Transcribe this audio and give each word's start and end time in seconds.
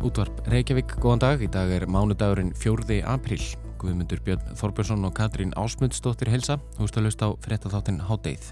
Útvarp 0.00 0.38
Reykjavík, 0.48 0.94
góðan 0.96 1.20
dag. 1.20 1.42
Í 1.44 1.48
dag 1.52 1.68
er 1.76 1.84
mánudagurinn 1.84 2.54
4. 2.56 3.02
apríl. 3.04 3.42
Guðmundur 3.80 4.22
Björn 4.24 4.54
Þorbjörnsson 4.56 5.04
og 5.04 5.12
Katrín 5.12 5.52
Ásmundsdóttir 5.60 6.30
helsa. 6.32 6.56
Þú 6.76 6.86
veist 6.86 6.96
að 6.96 7.04
lusta 7.04 7.28
á 7.28 7.30
frettatháttin 7.44 7.98
Hádeið. 8.08 8.46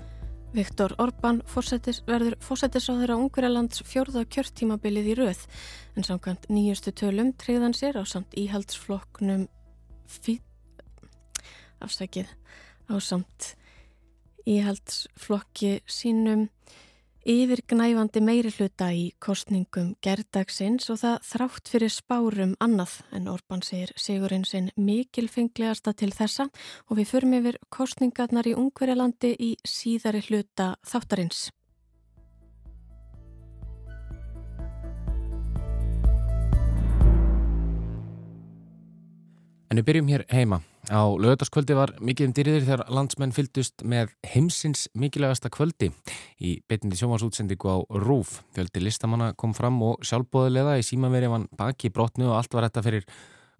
Viktor 0.52 0.92
Orbán 1.00 1.40
fórsetis, 1.48 2.02
verður 2.04 2.36
fórsetisráður 2.44 3.14
á 3.16 3.20
Ungverjalands 3.20 3.80
fjórða 3.88 4.26
kjörtímabilið 4.28 5.08
í 5.08 5.16
rauð 5.22 5.40
en 5.96 6.04
samkvæmt 6.04 6.50
nýjustu 6.52 6.92
tölum 6.92 7.32
treyðan 7.40 7.76
sér 7.76 7.96
á 7.96 8.04
samt 8.04 8.36
íhaldsflokknum 8.36 9.48
afsækið 11.80 12.28
á 12.92 12.94
samt 13.00 13.54
íhaldsflokki 14.48 15.78
sínum 15.88 16.48
yfirgnæfandi 17.28 18.22
meiri 18.24 18.50
hluta 18.54 18.86
í 18.96 19.02
kostningum 19.20 19.90
gerdagsins 20.04 20.88
og 20.88 21.00
það 21.02 21.26
þrátt 21.28 21.72
fyrir 21.74 21.92
spárum 21.92 22.54
annað 22.64 22.94
en 23.12 23.28
Orban 23.28 23.60
segir 23.66 23.92
Sigurinn 24.00 24.46
sinn 24.48 24.70
mikilfenglegasta 24.80 25.92
til 25.92 26.08
þessa 26.16 26.48
og 26.88 26.96
við 26.96 27.12
förum 27.12 27.36
yfir 27.42 27.60
kostningarnar 27.68 28.48
í 28.48 28.56
Ungverjalandi 28.56 29.34
í 29.36 29.52
síðari 29.60 30.24
hluta 30.24 30.72
þáttarins. 30.88 31.50
En 39.78 39.84
við 39.84 39.92
byrjum 39.92 40.08
hér 40.10 40.22
heima. 40.34 40.56
Á 40.90 41.06
lögutaskvöldi 41.06 41.74
var 41.78 41.92
mikið 42.02 42.26
um 42.26 42.32
dýriðir 42.34 42.64
þegar 42.66 42.88
landsmenn 42.96 43.34
fyldust 43.36 43.84
með 43.86 44.08
heimsins 44.26 44.88
mikilvægasta 44.98 45.52
kvöldi 45.54 45.92
í 46.42 46.56
betindi 46.66 46.98
sjómasútsendingu 46.98 47.70
á 47.70 47.78
Rúf. 48.02 48.40
Fjöldi 48.58 48.82
listamanna 48.82 49.36
kom 49.38 49.54
fram 49.54 49.78
og 49.86 50.02
sjálfbóðilega 50.02 50.80
í 50.80 50.82
símaveri 50.82 51.30
vann 51.30 51.46
baki 51.54 51.92
brotnu 51.94 52.26
og 52.32 52.40
allt 52.40 52.58
var 52.58 52.66
þetta 52.66 52.82
fyrir 52.88 53.06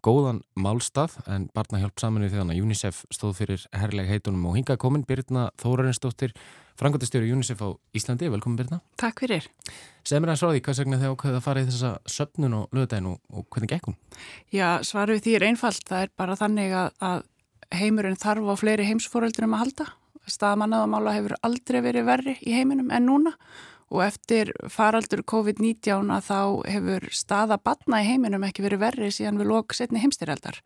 góðan 0.05 0.41
málstað 0.59 1.17
en 1.27 1.49
barnahjálp 1.57 1.99
saminu 2.01 2.31
þegar 2.31 2.55
UNICEF 2.55 3.03
stóð 3.15 3.37
fyrir 3.41 3.67
herrleg 3.75 4.09
heitunum 4.09 4.47
og 4.51 4.59
hinga 4.59 4.79
komin 4.81 5.05
Birna 5.09 5.49
Þórarinsdóttir 5.61 6.35
Frankotistjóri 6.79 7.33
UNICEF 7.35 7.59
á 7.59 7.69
Íslandi, 7.99 8.29
velkomin 8.31 8.59
Birna. 8.61 8.79
Takk 9.03 9.25
fyrir. 9.25 9.49
Segð 10.07 10.23
mér 10.23 10.35
að 10.37 10.41
sráði, 10.43 10.61
hvað 10.63 10.77
segna 10.79 10.99
þið 11.01 11.15
ákveða 11.15 11.41
að 11.41 11.47
fara 11.49 11.63
í 11.65 11.67
þessa 11.67 11.91
söpnun 12.07 12.55
og 12.61 12.77
lögdægin 12.79 13.09
og, 13.11 13.17
og 13.35 13.49
hvernig 13.51 13.73
gekk 13.73 13.89
hún? 13.91 13.97
Já, 14.55 14.69
svaruð 14.87 15.25
því 15.25 15.35
er 15.41 15.47
einfalt. 15.49 15.83
Það 15.89 16.05
er 16.05 16.13
bara 16.23 16.37
þannig 16.39 16.77
að, 16.79 16.93
að 17.03 17.25
heimurinn 17.81 18.21
þarf 18.21 18.47
á 18.47 18.55
fleiri 18.61 18.87
heimsfóröldurum 18.93 19.57
að 19.59 19.65
halda. 19.65 19.89
Staðmannaðamála 20.29 21.17
hefur 21.17 21.35
aldrei 21.43 21.81
verið 21.83 22.07
verri 22.07 22.37
í 22.47 22.55
heiminum 22.55 22.95
en 22.95 23.11
núna 23.11 23.35
og 23.89 24.03
eftir 24.05 24.53
faraldur 24.73 25.23
COVID-19 25.29 26.13
að 26.13 26.27
þá 26.29 26.41
hefur 26.75 27.07
staða 27.15 27.59
batna 27.63 28.03
í 28.03 28.09
heiminum 28.11 28.45
ekki 28.49 28.65
verið 28.67 28.83
verri 28.85 29.13
síðan 29.15 29.41
við 29.41 29.51
lók 29.53 29.77
setni 29.77 30.03
heimstyrjaldar. 30.03 30.61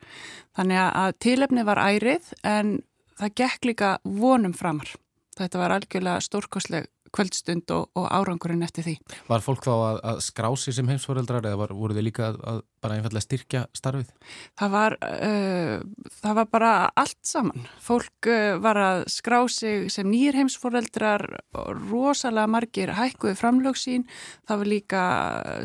Þannig 0.56 0.82
að 0.82 1.18
tilefni 1.22 1.66
var 1.68 1.82
ærið 1.82 2.32
en 2.42 2.80
það 3.20 3.36
gekk 3.42 3.70
líka 3.70 3.92
vonum 4.02 4.56
framar. 4.56 4.90
Þetta 5.38 5.62
var 5.62 5.76
algjörlega 5.76 6.24
stórkosleg 6.24 6.90
kvöldstund 7.14 7.70
og, 7.74 7.88
og 7.98 8.08
árangurinn 8.08 8.64
eftir 8.64 8.86
því. 8.86 8.96
Var 9.28 9.44
fólk 9.44 9.64
þá 9.66 9.72
að, 9.74 9.98
að 10.12 10.20
skrási 10.26 10.74
sem 10.74 10.88
heimsforeldrar 10.90 11.48
eða 11.48 11.60
var, 11.60 11.74
voru 11.76 11.96
þið 11.96 12.06
líka 12.08 12.28
að, 12.30 12.38
að 12.52 12.60
bara 12.82 12.96
einfallega 12.98 13.24
styrkja 13.26 13.62
starfið? 13.76 14.10
Það 14.58 14.72
var, 14.74 14.96
uh, 15.06 16.08
það 16.18 16.38
var 16.40 16.50
bara 16.56 16.72
allt 17.04 17.20
saman. 17.28 17.68
Fólk 17.82 18.30
uh, 18.32 18.56
var 18.64 18.80
að 18.82 19.04
skrási 19.12 19.74
sem 19.92 20.08
nýjir 20.10 20.40
heimsforeldrar 20.40 21.26
og 21.62 21.86
rosalega 21.90 22.50
margir 22.50 22.94
hækkuði 22.98 23.38
framlöksín. 23.38 24.06
Það 24.48 24.62
var 24.64 24.72
líka 24.72 25.06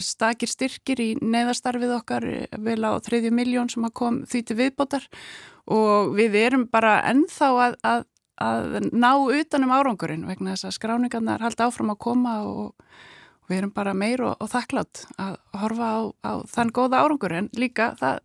stakir 0.04 0.52
styrkir 0.52 1.04
í 1.04 1.10
neyðastarfið 1.22 1.98
okkar 1.98 2.30
vel 2.68 2.82
á 2.84 2.92
þriðju 3.04 3.34
miljón 3.36 3.72
sem 3.72 3.88
kom 3.96 4.24
því 4.28 4.44
til 4.48 4.60
viðbótar 4.62 5.08
og 5.74 6.14
við 6.16 6.38
erum 6.40 6.68
bara 6.72 7.00
ennþá 7.10 7.50
að, 7.66 7.76
að 7.84 8.06
að 8.44 8.90
ná 8.94 9.12
utanum 9.18 9.74
árangurinn 9.74 10.28
vegna 10.30 10.56
þess 10.56 10.70
að 10.70 10.78
skráningarnar 10.78 11.44
halda 11.44 11.70
áfram 11.70 11.94
að 11.94 12.02
koma 12.06 12.36
og 12.48 12.76
við 13.48 13.62
erum 13.62 13.74
bara 13.76 13.96
meir 13.98 14.24
og, 14.28 14.36
og 14.44 14.52
þakklátt 14.52 15.06
að 15.22 15.38
horfa 15.62 15.88
á, 15.88 16.00
á 16.28 16.32
þann 16.52 16.74
góða 16.76 17.02
árangur 17.04 17.36
en 17.38 17.50
líka 17.58 17.94
það 18.00 18.20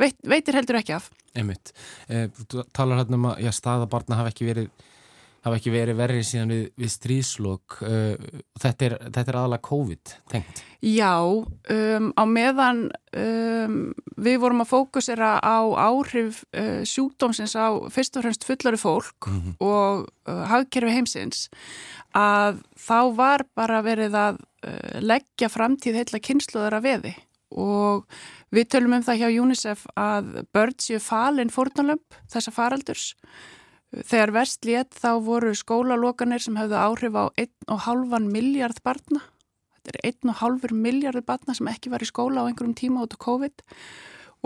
veit, 0.00 0.16
veitir 0.22 0.58
heldur 0.58 0.78
ekki 0.80 0.96
af. 0.96 1.10
Einmitt. 1.36 1.72
Eh, 2.08 2.28
þú 2.36 2.64
talar 2.76 3.02
hérna 3.02 3.18
um 3.18 3.28
að 3.32 3.44
já, 3.46 3.52
staðabarna 3.56 4.20
hafa 4.20 4.32
ekki 4.32 4.48
verið 4.48 4.88
hafa 5.42 5.58
ekki 5.58 5.72
verið 5.74 5.98
verið 5.98 6.26
síðan 6.26 6.52
við, 6.54 6.66
við 6.78 6.92
stríðslokk 6.94 7.78
uh, 7.82 8.26
þetta, 8.62 8.90
þetta 9.08 9.24
er 9.24 9.38
aðalega 9.40 9.66
COVID 9.68 10.12
tengt. 10.32 10.62
Já, 10.82 11.14
um, 11.22 12.08
á 12.18 12.24
meðan 12.26 12.84
um, 13.14 13.76
við 14.18 14.38
vorum 14.42 14.64
að 14.64 14.70
fókusera 14.72 15.32
á 15.38 15.58
áhrif 15.78 16.42
uh, 16.50 16.82
sjúkdómsins 16.86 17.54
á 17.58 17.70
fyrst 17.94 18.18
og 18.18 18.26
fremst 18.26 18.46
fullari 18.46 18.80
fólk 18.80 19.28
mm 19.28 19.40
-hmm. 19.40 19.56
og 19.62 20.06
uh, 20.30 20.44
hagkerfi 20.50 20.94
heimsins 20.94 21.48
að 22.14 22.62
þá 22.76 23.00
var 23.16 23.46
bara 23.54 23.82
verið 23.82 24.14
að 24.14 24.40
uh, 24.66 25.00
leggja 25.00 25.48
framtíð 25.48 26.02
heila 26.02 26.22
kynsluðara 26.22 26.82
veði 26.82 27.14
og 27.52 28.06
við 28.52 28.68
tölum 28.72 28.94
um 28.96 29.02
það 29.04 29.20
hjá 29.20 29.40
UNICEF 29.42 29.86
að 29.96 30.44
börn 30.52 30.78
séu 30.78 31.00
falin 31.00 31.52
fórnalömp 31.52 32.16
þessa 32.32 32.50
faraldurs 32.50 33.14
Þegar 33.92 34.32
vest 34.32 34.64
létt 34.64 34.96
þá 34.96 35.20
voru 35.20 35.52
skólalokanir 35.56 36.40
sem 36.40 36.56
hefðu 36.56 36.78
áhrif 36.80 37.16
á 37.18 37.24
1,5 37.36 38.28
miljard 38.32 38.80
barna. 38.84 39.20
Þetta 39.76 39.92
er 39.92 40.12
1,5 40.14 40.72
miljardur 40.72 41.24
barna 41.26 41.56
sem 41.58 41.68
ekki 41.68 41.92
var 41.92 42.04
í 42.04 42.08
skóla 42.08 42.40
á 42.40 42.48
einhverjum 42.48 42.76
tíma 42.78 43.02
út 43.04 43.12
á 43.12 43.20
COVID. 43.20 43.64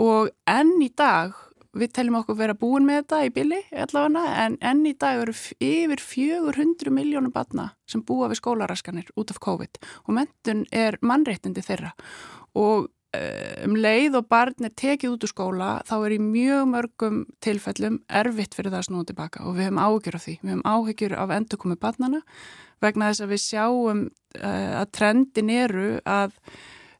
Og 0.03 0.33
enn 0.51 0.73
í 0.83 0.89
dag, 0.91 1.31
við 1.77 1.93
teljum 1.95 2.19
okkur 2.19 2.39
vera 2.41 2.57
búin 2.57 2.87
með 2.89 3.03
þetta 3.03 3.21
í 3.23 3.31
billi 3.37 3.61
allavega, 3.71 4.25
en 4.43 4.57
enn 4.59 4.83
í 4.89 4.93
dag 4.99 5.21
eru 5.23 5.37
yfir 5.63 6.03
400 6.03 6.91
miljónum 6.91 7.31
barna 7.31 7.69
sem 7.87 8.03
búa 8.03 8.27
við 8.27 8.41
skólaraskanir 8.41 9.13
út 9.15 9.31
af 9.31 9.39
COVID. 9.47 9.79
Og 10.09 10.17
mentun 10.17 10.65
er 10.75 10.99
mannreittindi 10.99 11.63
þeirra. 11.63 11.93
Og 12.57 12.91
um 13.15 13.75
leið 13.79 14.17
og 14.19 14.27
barn 14.29 14.67
er 14.67 14.73
tekið 14.75 15.13
út 15.13 15.25
úr 15.25 15.31
skóla 15.31 15.67
þá 15.87 15.95
er 15.97 16.15
í 16.17 16.19
mjög 16.21 16.63
mörgum 16.69 17.19
tilfellum 17.43 18.01
erfitt 18.09 18.57
fyrir 18.57 18.73
það 18.73 18.81
að 18.81 18.87
snúa 18.89 19.07
tilbaka 19.07 19.45
og 19.47 19.55
við 19.57 19.67
hefum 19.67 19.81
áhyggjur 19.81 20.17
af 20.17 20.25
því. 20.25 20.35
Við 20.41 20.51
hefum 20.51 20.65
áhyggjur 20.73 21.15
af 21.17 21.35
endurkomi 21.37 21.77
barnana 21.79 22.21
vegna 22.83 23.11
þess 23.11 23.25
að 23.25 23.33
við 23.33 23.43
sjáum 23.45 24.03
uh, 24.07 24.71
að 24.81 24.91
trendin 24.97 25.53
eru 25.53 25.87
að 26.05 26.35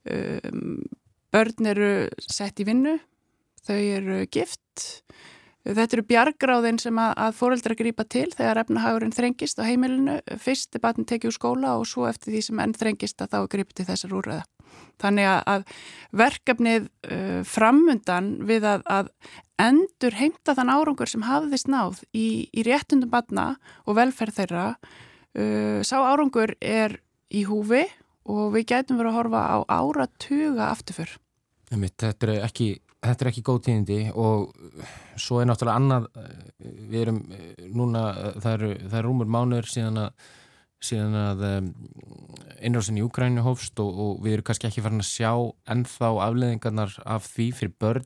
um, 0.10 0.80
börn 1.34 1.72
eru 1.74 1.92
sett 2.24 2.62
í 2.64 2.68
vinnu, 2.68 2.98
þau 3.68 3.78
eru 3.78 4.20
gift, 4.32 4.88
þetta 5.68 5.98
eru 5.98 6.06
bjargráðin 6.08 6.80
sem 6.82 6.98
að, 7.02 7.14
að 7.28 7.40
fóreldra 7.42 7.78
grýpa 7.78 8.08
til 8.08 8.30
þegar 8.32 8.64
efnahagurinn 8.64 9.16
þrengist 9.16 9.60
á 9.60 9.68
heimilinu, 9.68 10.22
fyrst 10.42 10.78
er 10.78 10.84
barn 10.88 11.06
tekið 11.06 11.34
úr 11.34 11.38
skóla 11.38 11.76
og 11.78 11.88
svo 11.90 12.08
eftir 12.10 12.34
því 12.34 12.46
sem 12.48 12.64
enn 12.64 12.78
þrengist 12.78 13.22
að 13.22 13.36
þá 13.36 13.52
grýpið 13.54 13.82
til 13.82 13.90
þessar 13.92 14.16
úröða. 14.18 14.46
Þannig 15.02 15.28
að 15.30 15.66
verkefnið 16.18 16.88
uh, 16.88 17.42
framundan 17.46 18.32
við 18.50 18.66
að, 18.66 18.86
að 18.90 19.12
endur 19.62 20.18
heimta 20.18 20.56
þann 20.58 20.72
árangur 20.74 21.10
sem 21.10 21.26
hafðist 21.26 21.70
náð 21.70 22.02
í, 22.14 22.50
í 22.50 22.66
réttundum 22.66 23.12
badna 23.14 23.52
og 23.86 23.98
velferð 24.00 24.40
þeirra, 24.42 24.66
uh, 25.38 25.80
sá 25.86 25.98
árangur 26.02 26.56
er 26.62 27.00
í 27.30 27.44
húfi 27.46 27.84
og 28.28 28.52
við 28.56 28.68
gætum 28.74 29.00
verið 29.00 29.14
að 29.14 29.20
horfa 29.22 29.44
á 29.46 29.58
áratuga 29.78 30.72
afturför. 30.72 31.14
Þetta 31.70 32.12
er 32.28 32.34
ekki, 32.48 32.70
ekki 33.04 33.46
góð 33.46 33.64
tíðindi 33.68 34.00
og 34.16 34.50
svo 35.20 35.42
er 35.42 35.50
náttúrulega 35.50 35.78
annað, 35.78 36.10
uh, 36.18 36.34
við 36.90 37.06
erum 37.06 37.22
uh, 37.30 37.48
núna, 37.70 38.04
það 38.42 38.52
eru, 38.58 38.74
það 38.88 39.00
eru 39.04 39.12
rúmur 39.12 39.34
mánuður 39.38 39.72
síðan 39.76 40.04
að 40.08 40.28
síðan 40.84 41.16
að 41.18 41.44
um, 41.48 41.70
innrásin 42.62 43.00
í 43.00 43.06
Úgrænu 43.06 43.44
hófst 43.46 43.80
og, 43.82 43.90
og 43.90 44.20
við 44.26 44.38
erum 44.38 44.48
kannski 44.50 44.70
ekki 44.70 44.84
farin 44.86 45.02
að 45.02 45.10
sjá 45.10 45.32
ennþá 45.74 46.12
afleðingarnar 46.28 46.98
af 47.06 47.30
því 47.32 47.48
fyrir 47.58 47.74
börn 47.82 48.06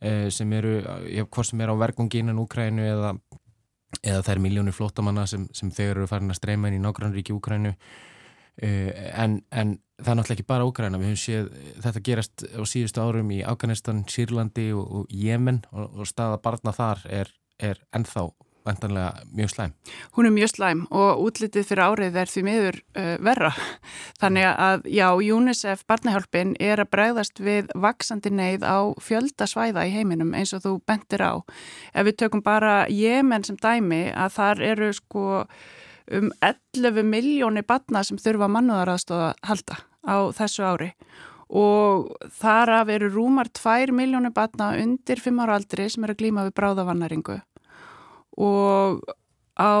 eh, 0.00 0.28
sem 0.34 0.52
eru, 0.54 0.76
já, 1.10 1.24
hvort 1.26 1.50
sem 1.50 1.62
er 1.64 1.74
á 1.74 1.76
vergungi 1.80 2.22
innan 2.22 2.42
Úgrænu 2.42 2.86
eða, 2.86 3.14
eða 4.02 4.24
þær 4.28 4.42
miljónir 4.46 4.76
flótamanna 4.76 5.26
sem, 5.30 5.48
sem 5.54 5.72
þeir 5.74 5.96
eru 5.96 6.10
farin 6.10 6.34
að 6.34 6.40
streyma 6.40 6.70
inn 6.70 6.78
í 6.78 6.84
nágrannríki 6.84 7.34
Úgrænu 7.34 7.74
eh, 7.74 9.10
en, 9.10 9.40
en 9.50 9.76
það 9.98 10.12
er 10.14 10.20
náttúrulega 10.20 10.38
ekki 10.38 10.50
bara 10.54 10.70
Úgræna, 10.70 11.02
við 11.02 11.12
höfum 11.12 11.22
séð 11.24 11.50
þetta 11.82 12.06
gerast 12.10 12.46
á 12.46 12.62
síðustu 12.62 13.02
árum 13.02 13.34
í 13.34 13.42
Afganistan, 13.42 14.06
Sýrlandi 14.10 14.70
og, 14.76 14.86
og 15.02 15.14
Jemen 15.14 15.64
og, 15.72 15.98
og 15.98 16.10
staða 16.10 16.38
barna 16.46 16.74
þar 16.74 17.06
er, 17.10 17.34
er 17.58 17.82
ennþá 17.94 18.28
vantanlega 18.64 19.24
mjög 19.34 19.50
slæm. 19.52 19.74
Hún 20.16 20.28
er 20.28 20.34
mjög 20.34 20.52
slæm 20.54 20.82
og 20.90 21.22
útlitið 21.26 21.68
fyrir 21.68 21.84
árið 21.84 22.18
er 22.22 22.32
því 22.32 22.42
miður 22.46 22.78
uh, 22.96 23.14
verra. 23.24 23.52
Þannig 24.20 24.48
að 24.50 24.88
já, 24.88 25.06
UNICEF 25.36 25.84
barnahjálpin 25.90 26.56
er 26.60 26.82
að 26.82 26.90
bregðast 26.96 27.40
við 27.44 27.70
vaksandi 27.74 28.32
neyð 28.32 28.64
á 28.64 28.78
fjöldasvæða 29.04 29.86
í 29.88 29.94
heiminum 29.94 30.34
eins 30.36 30.54
og 30.56 30.64
þú 30.64 30.74
bentir 30.88 31.24
á. 31.24 31.44
Ef 31.92 32.08
við 32.08 32.18
tökum 32.24 32.44
bara 32.44 32.84
Jemen 32.88 33.44
sem 33.44 33.60
dæmi 33.60 34.06
að 34.12 34.36
þar 34.38 34.64
eru 34.72 34.92
sko 34.96 35.44
um 36.12 36.32
11 36.44 37.04
miljónir 37.08 37.64
barna 37.68 38.04
sem 38.04 38.18
þurfa 38.20 38.48
mannuðaraðstóða 38.52 39.30
halda 39.48 39.78
á 40.04 40.16
þessu 40.36 40.64
ári 40.64 40.90
og 41.48 42.10
þar 42.34 42.72
af 42.80 42.92
eru 42.92 43.08
rúmar 43.12 43.48
2 43.52 43.92
miljónir 43.92 44.34
batna 44.34 44.74
undir 44.80 45.20
5 45.20 45.40
ára 45.44 45.56
aldri 45.58 45.88
sem 45.88 46.04
eru 46.04 46.16
að 46.16 46.22
glýma 46.22 46.46
við 46.48 46.56
bráðavannaringu 46.60 47.40
og 48.40 49.04
á 49.54 49.78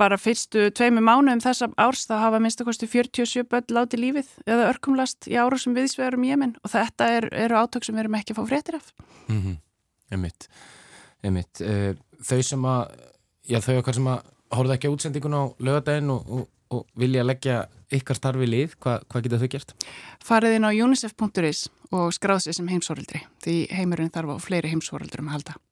bara 0.00 0.16
fyrstu 0.16 0.70
tveimu 0.72 1.02
mánuðum 1.04 1.42
þessa 1.44 1.68
árs 1.76 2.06
það 2.08 2.22
hafa 2.24 2.40
minnst 2.40 2.62
að 2.62 2.70
kosti 2.70 2.88
47 2.88 3.44
börn 3.50 3.74
láti 3.76 4.00
lífið 4.00 4.30
eða 4.48 4.70
örkumlast 4.70 5.28
í 5.28 5.36
ára 5.36 5.58
sem 5.60 5.76
viðsvegarum 5.76 6.24
í 6.24 6.32
Jemen 6.32 6.54
og 6.62 6.72
þetta 6.72 7.10
er, 7.18 7.28
eru 7.36 7.58
átök 7.60 7.84
sem 7.84 7.96
við 7.96 8.06
erum 8.06 8.16
ekki 8.16 8.32
að 8.32 8.40
fá 8.40 8.48
fréttir 8.48 8.78
af 8.80 8.92
mm 9.28 9.40
-hmm. 9.42 9.56
Emmitt, 10.10 10.48
emmitt 11.22 11.60
uh, 11.60 11.92
þau 12.24 12.42
sem 12.42 12.64
að, 12.64 12.94
já 13.44 13.60
þau 13.60 13.78
okkar 13.78 13.94
sem 13.94 14.06
að 14.08 14.22
hóruð 14.56 14.72
ekki 14.72 14.88
á 14.88 14.94
útsendingun 14.94 15.36
á 15.36 15.44
lögadaginn 15.60 16.10
og, 16.10 16.30
og, 16.30 16.48
og 16.72 16.86
vilja 16.96 17.24
leggja 17.24 17.66
ykkar 17.92 18.16
starfi 18.16 18.46
lið, 18.48 18.76
Hva, 18.80 19.00
hvað 19.04 19.22
geta 19.22 19.38
þau 19.38 19.48
gert? 19.48 19.74
Farið 20.24 20.56
inn 20.56 20.64
á 20.64 20.72
unicef.is 20.72 21.68
og 21.92 22.12
skráð 22.12 22.44
sér 22.44 22.56
sem 22.56 22.68
heimsórildri 22.68 23.20
því 23.44 23.68
heimurinn 23.72 24.12
þarf 24.12 24.32
á 24.32 24.36
fleiri 24.40 24.72
heimsórildrum 24.72 25.28
að 25.28 25.32
halda 25.32 25.52
Einmitt. 25.52 25.67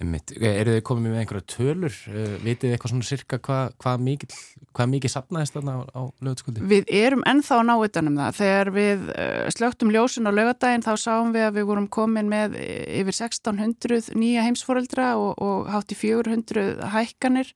Eru 0.00 0.74
þið 0.76 0.82
komið 0.86 1.12
með 1.12 1.20
einhverja 1.20 1.46
tölur? 1.50 1.96
Eh, 2.08 2.34
vitið 2.44 2.74
eitthvað 2.74 2.92
svona 2.92 3.06
sirka 3.08 3.38
hvað 3.44 3.74
hva 3.82 3.94
mikið, 4.00 4.36
hva 4.76 5.10
sapnaðist 5.12 5.56
þarna 5.56 5.74
á, 5.76 5.80
á 5.92 6.02
lögatskuldi? 6.24 6.64
Við 6.70 6.92
erum 7.00 7.24
ennþá 7.28 7.58
náutanum 7.68 8.18
það. 8.20 8.38
Þegar 8.38 8.70
við 8.76 9.04
uh, 9.12 9.48
slögtum 9.56 9.92
ljósun 9.92 10.30
á 10.30 10.32
lögadaginn 10.32 10.86
þá 10.86 10.92
sáum 11.00 11.34
við 11.34 11.46
að 11.48 11.58
við 11.58 11.68
vorum 11.72 11.88
komin 11.92 12.30
með 12.32 12.56
yfir 12.60 13.16
1600 13.16 14.14
nýja 14.20 14.46
heimsforeldra 14.46 15.12
og, 15.20 15.34
og 15.42 15.70
hátt 15.74 15.92
í 15.92 15.98
400 15.98 16.90
hækkanir 16.94 17.52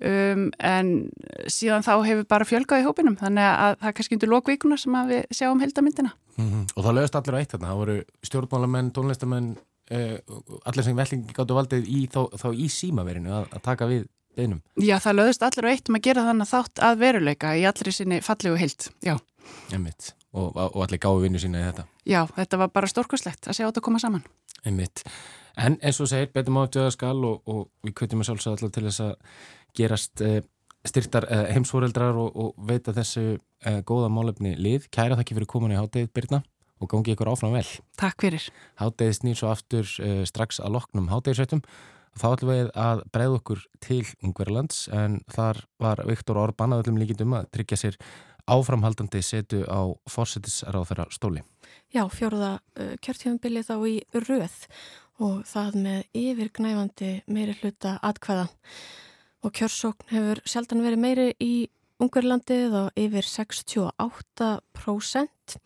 um, 0.00 0.48
en 0.58 0.94
síðan 1.50 1.84
þá 1.84 1.94
hefur 2.06 2.28
bara 2.30 2.48
fjölgað 2.48 2.84
í 2.84 2.86
hópinum 2.86 3.18
þannig 3.20 3.50
að 3.50 3.76
það 3.82 3.90
er 3.90 3.98
kannski 3.98 4.18
undir 4.18 4.32
lokvíkuna 4.32 4.80
sem 4.80 4.98
við 5.10 5.26
sjáum 5.34 5.60
heldamindina. 5.60 6.14
Mm 6.38 6.48
-hmm. 6.48 6.64
Og 6.76 6.84
það 6.84 6.96
lögast 6.96 7.16
allir 7.16 7.36
á 7.36 7.40
eitt 7.40 7.52
þarna. 7.52 7.68
Það 7.68 7.80
voru 7.82 7.96
stjórnmálamenn, 8.22 8.92
tónlistamenn 8.96 9.48
allir 9.92 10.86
sem 10.86 10.96
vellingi 10.96 11.36
gáttu 11.36 11.56
valdið 11.56 11.88
í, 11.90 12.06
þá, 12.12 12.24
þá 12.40 12.48
í 12.54 12.68
símaverinu 12.72 13.32
að, 13.32 13.48
að 13.52 13.64
taka 13.66 13.88
við 13.90 14.06
beinum. 14.36 14.62
Já, 14.80 14.96
það 15.02 15.18
löðist 15.18 15.44
allir 15.46 15.68
á 15.68 15.72
eitt 15.72 15.90
um 15.90 15.98
að 15.98 16.06
gera 16.06 16.24
þannig 16.28 16.50
þátt 16.52 16.82
að 16.86 17.02
veruleika 17.02 17.52
í 17.58 17.66
allri 17.68 17.94
sinni 17.94 18.20
fallegu 18.24 18.58
heilt, 18.60 18.88
já. 19.04 19.14
Einmitt, 19.74 20.12
og, 20.32 20.56
og 20.56 20.80
allir 20.86 21.02
gáðu 21.02 21.26
vinnu 21.26 21.42
sína 21.42 21.60
í 21.60 21.66
þetta. 21.68 21.86
Já, 22.08 22.20
þetta 22.38 22.62
var 22.62 22.72
bara 22.74 22.90
stórkurslegt 22.90 23.50
að 23.50 23.58
sjá 23.58 23.66
þetta 23.66 23.84
koma 23.84 24.00
saman. 24.02 24.24
Einmitt, 24.64 25.04
en 25.60 25.76
eins 25.82 26.00
og 26.00 26.10
segir, 26.10 26.32
betum 26.32 26.60
á 26.62 26.64
döðaskal 26.72 27.18
og, 27.18 27.42
og 27.44 27.68
við 27.84 27.96
kvötjum 28.00 28.24
að 28.24 28.30
sjálfsögða 28.30 28.60
allar 28.60 28.74
til 28.76 28.86
þess 28.88 29.04
að 29.04 29.12
gerast 29.76 30.24
uh, 30.24 30.38
styrtar 30.88 31.28
uh, 31.28 31.44
heimsforeldrar 31.52 32.18
og, 32.22 32.32
og 32.32 32.70
veita 32.70 32.94
þessu 32.96 33.26
uh, 33.36 33.80
góða 33.88 34.08
málefni 34.14 34.54
lið. 34.56 34.88
Kæra 34.94 35.18
þakki 35.20 35.40
fyrir 35.40 35.50
komin 35.50 35.74
í 35.74 35.80
háttegið, 35.80 36.12
Birna 36.14 36.42
og 36.82 36.90
gangi 36.92 37.14
ykkur 37.14 37.32
áfram 37.32 37.56
vel. 37.56 37.68
Takk 38.00 38.26
fyrir. 38.26 38.48
Hátegið 38.80 39.16
snýr 39.18 39.38
svo 39.38 39.52
aftur 39.52 39.88
uh, 40.02 40.22
strax 40.28 40.60
að 40.62 40.78
loknum 40.78 41.10
hátegisveitum. 41.12 41.64
Þá 42.18 42.26
ætlum 42.28 42.52
við 42.52 42.66
að 42.76 43.06
breyða 43.14 43.38
okkur 43.38 43.62
til 43.80 44.02
Ungverðlands 44.20 44.84
en 44.92 45.22
þar 45.32 45.62
var 45.80 46.02
Viktor 46.04 46.40
Orbán 46.42 46.74
að 46.76 46.84
öllum 46.84 46.98
líkindum 47.00 47.38
að 47.38 47.48
tryggja 47.56 47.78
sér 47.80 47.96
áframhaldandi 48.52 49.22
setu 49.24 49.62
á 49.64 49.80
fórsetisráð 50.10 50.90
þeirra 50.90 51.06
stóli. 51.14 51.44
Já, 51.94 52.04
fjóruða 52.12 52.58
uh, 52.58 52.92
kjörtjöfumbili 53.00 53.64
þá 53.64 53.76
í 53.88 53.94
röð 54.26 54.58
og 55.22 55.46
það 55.48 55.78
með 55.84 56.00
yfirgnæfandi 56.18 57.10
meiri 57.30 57.54
hluta 57.60 57.94
atkvæða 58.02 58.46
og 59.42 59.50
kjörsókn 59.58 60.12
hefur 60.12 60.38
sjaldan 60.48 60.84
verið 60.84 61.02
meiri 61.02 61.28
í 61.42 61.68
Ungverðlandið 62.02 62.72
og 62.74 62.88
yfir 62.98 63.24
68% 63.28 65.56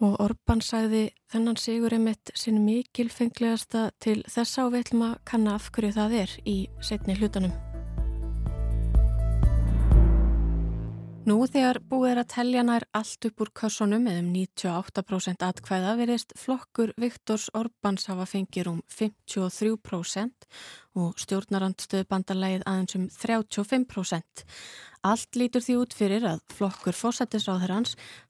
og 0.00 0.18
Orban 0.22 0.60
sagði 0.64 1.08
þennan 1.32 1.58
sigur 1.60 1.94
emitt 1.96 2.32
sinn 2.38 2.62
mikilfenglegasta 2.66 3.88
til 4.02 4.20
þess 4.30 4.60
að 4.62 4.74
við 4.74 4.86
ætlum 4.86 5.08
að 5.10 5.16
kanna 5.32 5.56
af 5.58 5.72
hverju 5.74 5.96
það 5.98 6.20
er 6.22 6.36
í 6.46 6.58
setni 6.80 7.18
hlutanum. 7.18 7.67
Nú 11.28 11.42
þegar 11.44 11.76
búið 11.84 12.10
er 12.12 12.18
að 12.22 12.28
telja 12.32 12.60
nær 12.64 12.84
allt 12.96 13.26
upp 13.28 13.42
úr 13.42 13.48
kössunum 13.60 14.06
eða 14.08 14.20
um 14.22 14.28
98% 14.32 15.42
atkvæða 15.44 15.90
verist 15.98 16.30
flokkur 16.40 16.94
Viktors 16.96 17.50
Orbáns 17.58 18.06
hafa 18.08 18.24
fengið 18.30 18.70
um 18.70 18.78
53% 18.88 20.46
og 20.96 21.20
stjórnarandstöðbandarlegið 21.20 22.64
aðeins 22.70 22.96
um 22.96 23.04
35%. 23.12 24.46
Allt 25.10 25.40
lítur 25.42 25.66
því 25.66 25.78
út 25.82 25.98
fyrir 25.98 26.24
að 26.30 26.40
flokkur 26.54 26.96
fósættisráður 26.96 27.76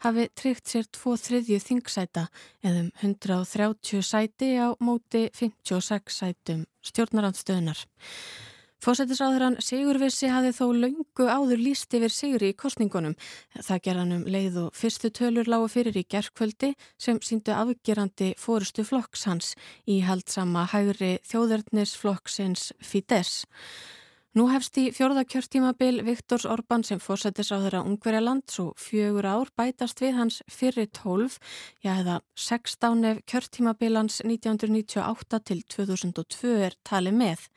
hafi 0.03 0.27
tryggt 0.35 0.67
sér 0.73 0.91
tvo 0.91 1.15
þriðju 1.21 1.63
þingsæta 1.69 2.27
eða 2.65 2.87
um 2.89 2.93
130 3.05 4.03
sæti 4.11 4.57
á 4.59 4.75
móti 4.83 5.29
56 5.39 6.19
sætum 6.19 6.67
stjórnarandstöðunar. 6.83 7.87
Fósættisráðurann 8.79 9.57
Sigurvissi 9.59 10.29
hafði 10.31 10.53
þó 10.55 10.67
laungu 10.71 11.25
áður 11.27 11.59
líst 11.59 11.95
yfir 11.99 12.13
Sigri 12.15 12.53
í 12.53 12.55
kostningunum. 12.55 13.17
Það 13.57 13.83
ger 13.83 13.99
hann 13.99 14.15
um 14.15 14.23
leið 14.31 14.59
og 14.63 14.79
fyrstu 14.79 15.11
tölur 15.11 15.51
lágu 15.51 15.67
fyrir 15.73 15.99
í 15.99 16.05
gerðkvöldi 16.07 16.71
sem 16.95 17.19
síndu 17.19 17.57
afgerandi 17.57 18.31
fórustu 18.39 18.87
flokks 18.87 19.27
hans 19.27 19.51
í 19.83 19.99
haldsama 20.07 20.69
hægri 20.71 21.17
þjóðverðnisflokksins 21.27 22.71
Fidesz. 22.79 23.43
Nú 24.39 24.47
hefst 24.53 24.79
í 24.79 24.93
fjórða 24.95 25.25
kjörtímabil 25.27 26.05
Viktors 26.07 26.47
Orbán 26.47 26.85
sem 26.87 27.01
fórsættisráður 27.03 27.81
að 27.81 27.87
Ungverjaland 27.91 28.45
svo 28.47 28.71
fjögur 28.79 29.27
ár 29.27 29.51
bætast 29.59 29.99
við 30.05 30.21
hans 30.21 30.43
fyrir 30.47 30.87
tólf, 30.95 31.41
já 31.83 31.97
eða 31.97 32.21
16 32.39 33.07
ef 33.11 33.23
kjörtímabilans 33.27 34.21
1998 34.23 35.47
til 35.51 35.65
2002 35.67 36.59
er 36.69 36.79
tali 36.87 37.11
með. 37.11 37.49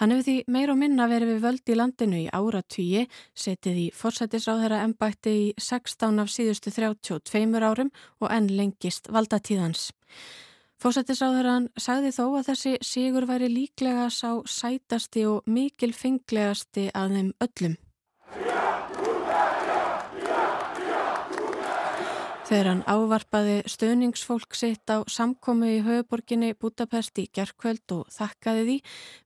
Hann 0.00 0.14
hefur 0.14 0.24
því 0.24 0.36
meir 0.48 0.72
og 0.72 0.78
minna 0.80 1.06
verið 1.10 1.34
við 1.34 1.42
völd 1.44 1.72
í 1.72 1.76
landinu 1.76 2.20
í 2.22 2.30
áratvíi, 2.32 3.02
setið 3.36 3.80
í 3.82 3.88
forsætisráðherra 3.96 4.80
ennbætti 4.86 5.34
í 5.36 5.44
16 5.60 6.22
af 6.22 6.32
síðustu 6.32 6.72
32 6.72 7.60
árum 7.60 7.92
og 8.20 8.32
enn 8.32 8.48
lengist 8.56 9.12
valdatíðans. 9.12 9.90
Forsætisráðherran 10.82 11.68
sagði 11.78 12.10
þó 12.16 12.24
að 12.40 12.48
þessi 12.48 12.74
sigur 12.82 13.28
væri 13.28 13.52
líklega 13.52 14.08
sá 14.10 14.40
sætasti 14.48 15.22
og 15.30 15.46
mikil 15.46 15.92
fenglegasti 15.94 16.88
að 16.90 17.18
þeim 17.18 17.32
öllum. 17.46 17.76
Þegar 22.52 22.68
hann 22.68 22.80
ávarpaði 22.84 23.52
stöðningsfólk 23.64 24.52
sitt 24.52 24.90
á 24.92 25.00
samkomi 25.08 25.70
í 25.72 25.84
höfuborginni 25.86 26.50
Budapest 26.60 27.16
í 27.16 27.22
gerðkvöld 27.32 27.94
og 27.96 28.10
þakkaði 28.12 28.66
því, 28.66 28.74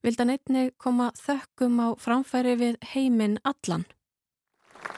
vildi 0.07 0.23
hann 0.23 0.31
einnig 0.31 0.69
koma 0.79 1.09
þökkum 1.19 1.81
á 1.83 1.87
framfæri 1.99 2.53
við 2.55 2.77
heiminn 2.93 3.35
allan. 3.43 3.83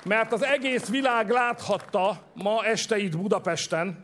Mert 0.06 0.38
az 0.38 0.46
egész 0.46 0.92
világ 0.94 1.34
láthatta 1.34 2.20
ma 2.38 2.60
este 2.70 3.00
itt 3.02 3.18
Budapesten, 3.18 3.98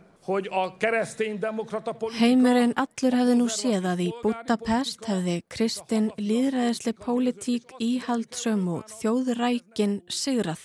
Heimurinn 2.18 2.72
allur 2.82 3.14
hefði 3.14 3.34
nú 3.38 3.46
séð 3.54 3.84
að 3.92 4.00
í 4.02 4.08
Budapest 4.24 5.06
hefði 5.06 5.36
Kristinn 5.54 6.08
líðræðisli 6.18 6.94
pólitík 6.98 7.76
íhaldsum 7.78 8.64
og 8.74 8.90
þjóðrækin 8.96 10.00
sigrað. 10.10 10.64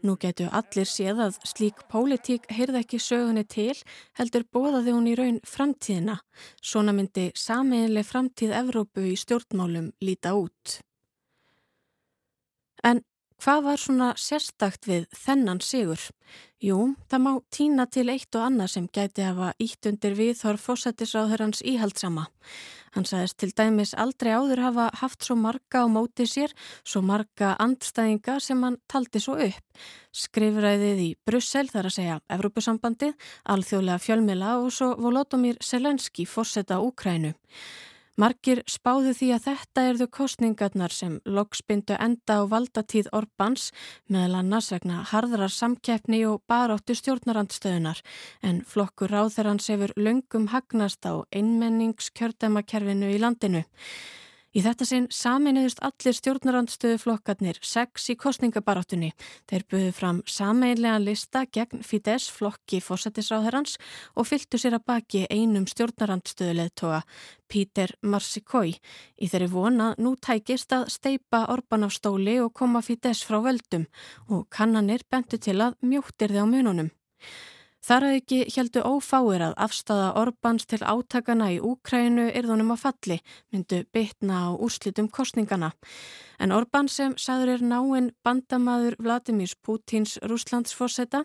Nú 0.00 0.16
getur 0.22 0.48
allir 0.56 0.88
séð 0.88 1.20
að 1.26 1.38
slík 1.50 1.84
pólitík 1.92 2.48
heyrði 2.48 2.80
ekki 2.80 3.02
sögunni 3.04 3.44
til, 3.44 3.76
heldur 4.16 4.48
bóðaði 4.48 4.96
hún 4.96 5.12
í 5.12 5.18
raun 5.20 5.44
framtíðina. 5.44 6.16
Svona 6.64 6.96
myndi 6.96 7.28
sameinlega 7.36 8.08
framtíð 8.08 8.56
Evrópu 8.62 9.04
í 9.12 9.14
stjórnmálum 9.20 9.92
líta 10.00 10.32
út. 10.40 10.80
En 12.80 13.04
Hvað 13.42 13.62
var 13.66 13.80
svona 13.80 14.08
sérstakt 14.22 14.86
við 14.86 15.08
þennan 15.18 15.58
sigur? 15.66 15.98
Jú, 16.62 16.92
það 17.10 17.22
má 17.24 17.30
týna 17.50 17.88
til 17.90 18.04
eitt 18.12 18.36
og 18.38 18.44
annað 18.46 18.68
sem 18.76 18.84
gæti 18.86 19.24
hafa 19.26 19.48
ítt 19.58 19.88
undir 19.90 20.12
við 20.14 20.36
þorf 20.38 20.68
fósættisráðurans 20.68 21.64
íhaldsama. 21.66 22.28
Hann 22.94 23.08
sagðist 23.08 23.38
til 23.42 23.48
dæmis 23.58 23.96
aldrei 23.98 24.30
áður 24.36 24.62
hafa 24.62 24.84
haft 25.00 25.26
svo 25.26 25.34
marga 25.34 25.82
á 25.82 25.86
móti 25.90 26.22
sér, 26.30 26.54
svo 26.86 27.02
marga 27.02 27.56
andstæðinga 27.58 28.38
sem 28.38 28.62
hann 28.62 28.78
taldi 28.86 29.18
svo 29.24 29.40
upp. 29.42 29.82
Skrifræðið 30.14 31.02
í 31.02 31.10
Brussel 31.26 31.66
þar 31.72 31.88
að 31.90 31.96
segja 31.96 32.20
Evrópusambandið, 32.30 33.16
alþjóðlega 33.42 34.04
fjölmila 34.06 34.58
og 34.62 34.70
svo 34.70 34.92
Volodymyr 35.02 35.58
Selenski 35.58 36.28
fórsetta 36.30 36.78
Úkrænu. 36.78 37.34
Margir 38.20 38.60
spáðu 38.68 39.14
því 39.16 39.28
að 39.32 39.44
þetta 39.46 39.82
erðu 39.88 40.06
kostningarnar 40.12 40.92
sem 40.92 41.14
loksbyndu 41.24 41.96
enda 41.96 42.34
á 42.36 42.42
valdatíð 42.44 43.08
Orbáns 43.16 43.70
meðal 44.12 44.42
annars 44.42 44.68
vegna 44.74 44.98
harðrar 45.08 45.52
samkeppni 45.54 46.20
og 46.28 46.42
baráttu 46.44 46.92
stjórnarandstöðunar 46.98 48.02
en 48.44 48.60
flokkur 48.68 49.08
ráþerans 49.08 49.70
hefur 49.72 49.96
löngum 49.96 50.50
hagnast 50.52 51.08
á 51.08 51.24
einmenningskjördæmakerfinu 51.32 53.14
í 53.16 53.22
landinu. 53.22 53.64
Í 54.52 54.60
þetta 54.60 54.84
sinn 54.84 55.06
saminuðust 55.08 55.78
allir 55.80 56.12
stjórnarandstöðuflokkarnir 56.18 57.56
sex 57.64 58.10
í 58.12 58.16
kostningabaráttunni. 58.20 59.14
Þeir 59.48 59.62
buðu 59.72 59.92
fram 59.96 60.18
sameinlega 60.28 60.98
lista 61.00 61.46
gegn 61.48 61.80
Fidesz 61.88 62.26
flokki 62.28 62.82
fósættisráðherrans 62.84 63.78
og 64.12 64.28
fylgtu 64.28 64.60
sér 64.60 64.76
að 64.76 64.84
baki 64.92 65.22
einum 65.32 65.64
stjórnarandstöðuleðtoga, 65.72 67.00
Píter 67.48 67.96
Marsikói, 68.04 68.76
í 69.16 69.30
þeirri 69.32 69.48
vona 69.54 69.94
nú 69.96 70.18
tækist 70.20 70.76
að 70.76 70.90
steipa 70.92 71.46
Orban 71.52 71.88
á 71.88 71.90
stóli 71.92 72.36
og 72.44 72.52
koma 72.52 72.84
Fidesz 72.84 73.24
frá 73.24 73.40
völdum 73.40 73.88
og 74.28 74.50
kannanir 74.52 75.08
bentu 75.08 75.40
til 75.40 75.62
að 75.64 75.80
mjóttir 75.80 76.28
þið 76.28 76.44
á 76.44 76.46
mununum. 76.52 76.92
Þar 77.82 78.04
að 78.06 78.16
ekki 78.20 78.36
heldu 78.54 78.82
ófáir 78.86 79.42
að 79.42 79.56
afstafa 79.64 80.12
Orbáns 80.20 80.68
til 80.70 80.78
átakana 80.86 81.48
í 81.50 81.56
Úkrænu 81.58 82.28
yrðunum 82.30 82.70
að 82.76 82.84
falli, 82.84 83.16
myndu 83.50 83.80
bytna 83.90 84.44
á 84.46 84.48
úrslitum 84.54 85.08
kostningana. 85.10 85.72
En 86.38 86.54
Orbán 86.54 86.86
sem 86.86 87.16
sagður 87.18 87.56
er 87.56 87.66
náinn 87.72 88.12
bandamaður 88.22 89.00
Vladimírs 89.02 89.56
Pútins 89.58 90.14
rúslandsforsetta 90.22 91.24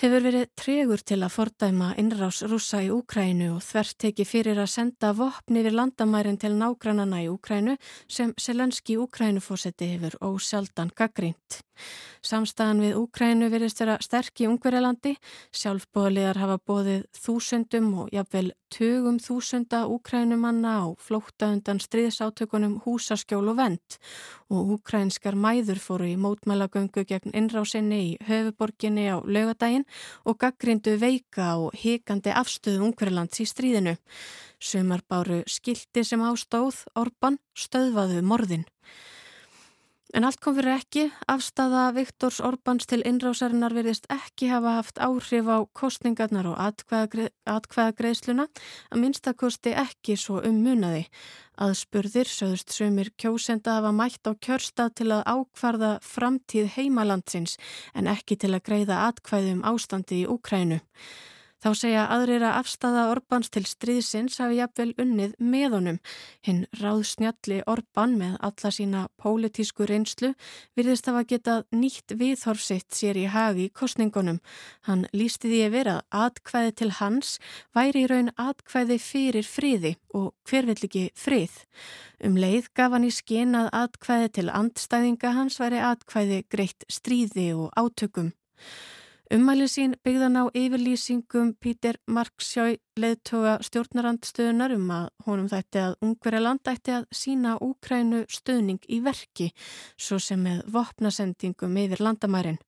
hefur 0.00 0.24
verið 0.24 0.52
tregur 0.56 1.00
til 1.04 1.18
að 1.24 1.34
fordæma 1.34 1.90
innrás 2.00 2.42
rúsa 2.48 2.82
í 2.84 2.92
Úkrænu 2.92 3.50
og 3.54 3.64
þvert 3.64 3.96
teki 4.04 4.28
fyrir 4.28 4.60
að 4.60 4.70
senda 4.74 5.14
vopni 5.16 5.64
við 5.64 5.76
landamærin 5.76 6.40
til 6.40 6.52
nágrannana 6.60 7.24
í 7.24 7.28
Úkrænu 7.32 7.78
sem 8.08 8.36
Selenski 8.36 9.00
Úkrænufósetti 9.00 9.88
hefur 9.94 10.20
ósjaldan 10.20 10.92
gaggrínt. 10.96 11.60
Samstæðan 12.20 12.82
við 12.84 12.96
Úkrænu 13.00 13.48
verist 13.48 13.80
vera 13.80 13.94
sterk 14.04 14.42
í 14.42 14.48
Ungverjalandi, 14.50 15.14
sjálfbóðliðar 15.56 16.40
hafa 16.42 16.56
bóðið 16.68 17.06
þúsundum 17.16 17.86
og 18.02 18.10
jafnvel 18.12 18.50
tögum 18.70 19.16
þúsunda 19.22 19.86
Úkrænumanna 19.88 20.74
á 20.84 20.86
flókta 21.00 21.48
undan 21.54 21.80
stríðsátökunum 21.80 22.82
húsaskjól 22.84 23.48
og 23.54 23.56
vend 23.62 23.96
og 24.52 24.74
úkrænskar 24.76 25.38
mæður 25.38 25.80
fóru 25.80 26.10
í 26.10 26.18
mótmælagöngu 26.20 27.06
gegn 27.08 27.32
innrásinni 27.32 28.00
í 28.10 28.12
höfuborginni 28.28 29.08
á 29.08 29.16
lögadaginn 29.24 29.88
og 30.28 30.38
gaggrindu 30.44 30.98
veika 31.00 31.54
og 31.56 31.72
hikandi 31.72 32.34
afstöðu 32.36 32.90
Ungverjalands 32.90 33.40
í 33.40 33.48
stríðinu. 33.48 33.96
Sumar 34.60 35.00
báru 35.08 35.40
skildi 35.48 36.04
sem 36.04 36.20
ástóð, 36.20 36.84
Orban 36.94 37.40
stöðvaðu 37.56 38.20
morðin. 38.20 38.68
En 40.10 40.24
allt 40.26 40.40
kom 40.42 40.56
fyrir 40.56 40.74
ekki, 40.74 41.04
afstafa 41.30 41.84
Viktors 41.94 42.40
Orbáns 42.42 42.88
til 42.90 43.04
innrásarinnar 43.06 43.70
verðist 43.76 44.08
ekki 44.10 44.48
hafa 44.50 44.72
haft 44.80 44.98
áhrif 44.98 45.46
á 45.46 45.62
kostningarnar 45.70 46.48
og 46.50 46.58
atkvæðagreiðsluna, 46.58 48.48
að 48.90 49.02
minnstakosti 49.04 49.76
ekki 49.78 50.18
svo 50.18 50.40
um 50.42 50.58
munaði. 50.64 51.04
Aðspurðir 51.62 52.26
sögust 52.26 52.74
sömur 52.74 53.12
kjósenda 53.22 53.78
hafa 53.78 53.94
mætt 53.94 54.26
á 54.26 54.34
kjörstað 54.34 54.96
til 54.98 55.10
að 55.14 55.26
ákvarða 55.30 55.92
framtíð 56.02 56.72
heimalandsins 56.74 57.54
en 57.94 58.10
ekki 58.10 58.34
til 58.40 58.56
að 58.56 58.66
greiða 58.66 59.04
atkvæðum 59.12 59.62
ástandi 59.62 60.24
í 60.24 60.30
Úkrænu. 60.30 60.80
Þá 61.60 61.70
segja 61.76 62.02
aðrir 62.08 62.40
að 62.40 62.54
afstafa 62.62 63.02
Orbáns 63.12 63.50
til 63.52 63.66
stríðsins 63.68 64.38
hafi 64.40 64.56
jafnvel 64.56 64.94
unnið 65.02 65.34
með 65.44 65.74
honum. 65.76 65.98
Hinn 66.46 66.62
ráðsnjalli 66.80 67.58
Orbán 67.68 68.14
með 68.16 68.38
alla 68.48 68.70
sína 68.72 69.02
pólitísku 69.20 69.84
reynslu 69.90 70.30
virðist 70.78 71.10
hafa 71.10 71.26
getað 71.28 71.66
nýtt 71.76 72.14
viðhorfsitt 72.16 72.96
sér 72.96 73.20
í 73.20 73.26
hagi 73.28 73.68
kostningunum. 73.76 74.38
Hann 74.88 75.04
lísti 75.12 75.50
því 75.50 75.60
að 75.66 75.74
vera 75.76 75.96
atkvæði 76.08 76.72
til 76.80 76.90
hans 76.96 77.34
væri 77.76 78.06
í 78.06 78.08
raun 78.08 78.32
atkvæði 78.40 78.96
fyrir 79.04 79.44
friði 79.44 79.96
og 80.16 80.30
hver 80.48 80.70
vill 80.70 80.80
ekki 80.88 81.04
frið. 81.12 81.58
Um 82.24 82.40
leið 82.40 82.70
gaf 82.72 82.96
hann 82.96 83.04
í 83.04 83.12
skinn 83.12 83.52
að 83.58 83.68
atkvæði 83.82 84.32
til 84.38 84.46
andstæðinga 84.48 85.34
hans 85.36 85.60
væri 85.60 85.84
atkvæði 85.90 86.40
greitt 86.48 86.88
stríði 86.88 87.50
og 87.52 87.68
átökum. 87.76 88.32
Ummælið 89.30 89.68
sín 89.70 89.92
byggðan 90.02 90.40
á 90.42 90.44
yfirlýsingum 90.58 91.52
Pítur 91.62 92.00
Marksjói 92.10 92.80
leðtoga 92.98 93.52
stjórnarandstöðunar 93.62 94.72
um 94.74 94.88
að 94.90 95.04
honum 95.22 95.50
þætti 95.52 95.82
að 95.84 95.92
ungverja 96.02 96.40
land 96.42 96.70
ætti 96.72 96.96
að 96.96 97.04
sína 97.14 97.52
Úkrænu 97.62 98.24
stöðning 98.26 98.80
í 98.90 98.96
verki, 99.04 99.52
svo 99.94 100.18
sem 100.18 100.42
með 100.42 100.64
vopnasendingum 100.74 101.78
yfir 101.78 102.02
landamærin. 102.02 102.58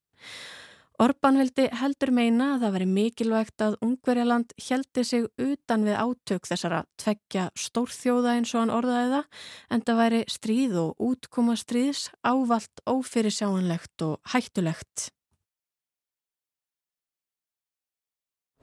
Orban 1.02 1.40
vildi 1.40 1.64
heldur 1.80 2.12
meina 2.14 2.52
að 2.52 2.62
það 2.62 2.74
veri 2.76 2.86
mikilvægt 2.92 3.64
að 3.66 3.74
ungverja 3.82 4.26
land 4.28 4.54
heldi 4.68 5.04
sig 5.08 5.26
utan 5.42 5.86
við 5.88 5.98
átök 5.98 6.46
þessara 6.46 6.84
tveggja 7.02 7.48
stórþjóða 7.58 8.36
eins 8.36 8.52
og 8.54 8.60
hann 8.60 8.74
orðaði 8.76 9.08
það, 9.16 9.26
en 9.66 9.82
það 9.88 9.98
væri 10.04 10.22
stríð 10.36 10.78
og 10.84 11.02
útkoma 11.08 11.58
stríðs 11.58 12.04
ávalt 12.22 12.84
ófyrirsjáanlegt 12.86 14.06
og 14.06 14.32
hættulegt. 14.36 15.08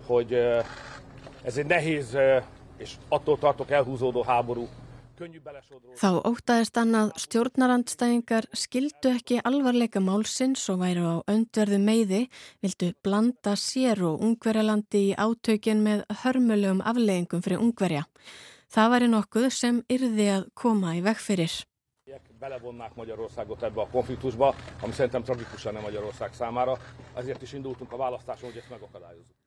Hogy 0.09 0.33
ez 1.43 1.57
egy 1.57 1.65
nehéz 1.65 2.17
és 2.77 2.95
attól 3.07 3.37
tartok 3.37 3.71
elhúzódó 3.71 4.23
háború. 4.23 4.67
Þá 5.99 6.09
ótaðist 6.23 6.77
hann 6.79 6.95
að 6.95 7.09
stjórnarandstæðingar 7.19 8.45
skildu 8.55 9.11
ekki 9.11 9.41
alvarleika 9.43 9.99
málsins 9.99 10.63
og 10.71 10.79
væru 10.79 11.03
á 11.03 11.15
öndverðu 11.27 11.79
meiði, 11.83 12.21
vildu 12.63 12.93
blanda 13.03 13.57
sér 13.59 13.99
og 14.07 14.23
ungverjalandi 14.23 15.01
í 15.09 15.17
átökin 15.19 15.83
með 15.83 16.05
hörmulegum 16.21 16.79
afleggingum 16.79 17.43
fyrir 17.43 17.59
ungverja. 17.65 18.05
Það 18.71 18.93
væri 18.93 19.09
nokkuð 19.11 19.49
sem 19.51 19.81
yrði 19.91 20.29
að 20.37 20.47
koma 20.55 20.95
í 20.95 21.03
vegfyrir. 21.03 21.51
Belevonnák 22.39 22.95
Magyarországot 22.95 23.63
ebbe 23.63 23.81
a 23.81 23.87
konfliktusba, 23.91 24.55
ami 24.81 24.93
szerintem 24.93 25.23
tragikusan 25.23 25.73
nem 25.73 25.81
Magyarország 25.81 26.33
számára, 26.33 26.77
ezért 27.15 27.41
is 27.41 27.53
indultunk 27.53 27.91
a 27.91 27.97
választáson, 27.97 28.49
hogy 28.49 28.57
ezt 28.57 28.69
megakadályozzuk. 28.69 29.38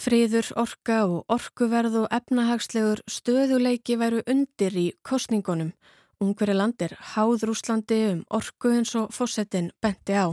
Friður, 0.00 0.46
orka 0.56 1.02
og 1.04 1.32
orkuverð 1.34 1.96
og 2.00 2.06
efnahagslegur 2.16 3.02
stöðuleiki 3.04 3.98
væru 4.00 4.22
undir 4.32 4.72
í 4.72 4.86
kostningunum. 5.04 5.74
Ungveri 6.24 6.54
landir 6.56 6.94
háð 7.12 7.44
Rúslandi 7.50 7.98
um 8.14 8.22
orku 8.38 8.72
eins 8.72 8.94
og 8.96 9.12
fórsetin 9.12 9.68
benti 9.84 10.16
á. 10.16 10.32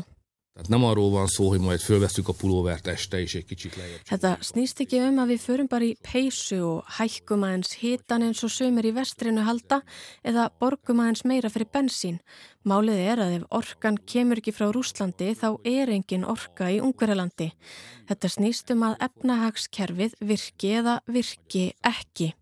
Tehát 0.58 0.72
nem 0.72 0.84
arról 0.84 1.10
van 1.10 1.28
szó, 1.28 1.50
hogy 1.50 1.60
majd 1.60 1.80
fölvesztük 1.80 2.28
a 2.28 2.34
pulóvert 2.34 2.88
este 2.88 3.20
és 3.22 3.36
egy 3.36 3.46
kicsit 3.46 3.76
lejjebb. 3.76 4.00
Þetta 4.10 4.38
snýst 4.42 4.80
ekki 4.82 4.98
um 5.06 5.20
að 5.22 5.30
við 5.36 5.44
förum 5.44 5.68
bara 5.70 5.86
í 5.86 5.92
peysu 6.02 6.58
og 6.66 6.88
hækkum 6.98 7.46
aðeins 7.46 7.76
hitan 7.78 8.26
eins 8.26 8.42
og 8.42 8.50
sömur 8.50 8.88
í 8.90 8.94
vestrinu 8.96 9.44
halda 9.46 9.84
eða 10.26 10.48
borgum 10.58 11.04
aðeins 11.04 11.22
meira 11.30 11.52
fyrir 11.54 11.70
bensín. 11.70 12.18
Málið 12.66 13.04
er 13.04 13.22
að 13.22 13.36
ef 13.36 13.46
orkan 13.54 14.02
kemur 14.10 14.42
ekki 14.42 14.56
frá 14.58 14.72
Rúslandi 14.74 15.30
þá 15.38 15.62
er 15.62 15.94
engin 15.94 16.26
orka 16.26 16.72
í 16.74 16.82
Ungverjalandi. 16.82 17.52
Þetta 18.10 18.34
snýst 18.34 18.74
um 18.74 18.82
að 18.90 18.98
efnahagskerfið 19.12 20.18
virki 20.26 20.74
eða 20.82 20.98
virki 21.06 21.68
ekki. 21.86 22.34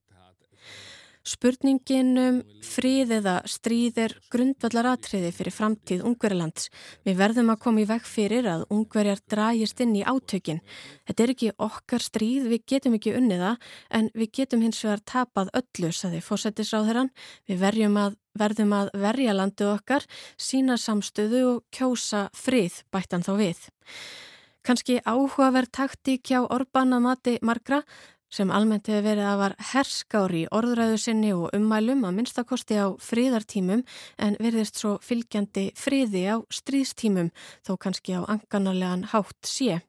Spurningin 1.26 2.12
um 2.22 2.36
frið 2.62 3.16
eða 3.18 3.40
stríð 3.50 3.96
er 4.04 4.14
grundvallar 4.30 4.92
atriði 4.92 5.32
fyrir 5.34 5.56
framtíð 5.56 6.04
Ungverjalands. 6.06 6.68
Við 7.02 7.18
verðum 7.18 7.50
að 7.50 7.62
koma 7.64 7.82
í 7.82 7.88
veg 7.90 8.06
fyrir 8.06 8.46
að 8.52 8.68
Ungverjar 8.76 9.24
dragist 9.32 9.82
inn 9.82 9.96
í 9.98 10.04
átökin. 10.06 10.62
Þetta 11.10 11.26
er 11.26 11.34
ekki 11.34 11.50
okkar 11.66 12.06
stríð, 12.06 12.46
við 12.52 12.68
getum 12.70 13.00
ekki 13.00 13.16
unniða 13.18 13.56
en 13.90 14.12
við 14.14 14.36
getum 14.38 14.62
hins 14.68 14.84
vegar 14.86 15.02
tapað 15.02 15.50
öllu, 15.58 15.90
saði 15.90 16.22
fósættisráðherran. 16.22 17.10
Við 17.50 17.66
að, 17.98 18.20
verðum 18.38 18.78
að 18.78 18.94
verja 18.94 19.34
landu 19.34 19.72
okkar, 19.72 20.06
sína 20.38 20.78
samstöðu 20.78 21.42
og 21.56 21.66
kjósa 21.74 22.28
frið, 22.38 22.84
bættan 22.94 23.26
þá 23.26 23.34
við. 23.42 23.66
Kanski 24.66 24.96
áhugaverð 25.06 25.70
taktík 25.78 26.24
hjá 26.26 26.40
Orbán 26.42 26.96
að 26.98 27.04
mati 27.06 27.34
margra 27.46 27.84
sem 28.36 28.52
almennt 28.52 28.90
hefur 28.92 29.06
verið 29.06 29.28
að 29.30 29.42
var 29.42 29.56
herskári 29.72 30.44
í 30.44 30.50
orðræðu 30.56 30.98
sinni 31.00 31.32
og 31.36 31.54
ummælum 31.56 32.04
að 32.08 32.18
minnstakosti 32.18 32.80
á 32.80 32.92
fríðartímum 33.00 33.86
en 34.20 34.38
verðist 34.44 34.82
svo 34.82 34.98
fylgjandi 35.04 35.70
fríði 35.80 36.26
á 36.36 36.38
stríðstímum 36.52 37.32
þó 37.64 37.76
kannski 37.80 38.18
á 38.20 38.22
anganarlegan 38.28 39.08
hátt 39.14 39.48
sé. 39.48 39.80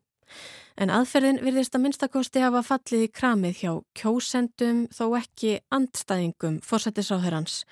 En 0.77 0.93
aðferðin 0.93 1.41
verðist 1.43 1.75
að 1.75 1.87
minnstakosti 1.87 2.43
hafa 2.45 2.63
fallið 2.67 3.07
í 3.07 3.13
kramið 3.19 3.63
hjá 3.63 3.73
kjósendum 3.97 4.83
þó 4.93 5.07
ekki 5.19 5.55
andstæðingum 5.73 6.61
fórsættisáherrans. 6.67 7.63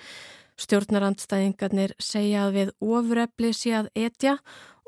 Stjórnarandstæðingarnir 0.65 1.95
segja 2.01 2.47
að 2.47 2.57
við 2.59 2.73
ofurefli 2.81 3.53
sé 3.55 3.75
að 3.83 3.91
etja 4.07 4.39